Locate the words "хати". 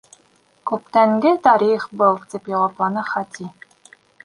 3.13-3.49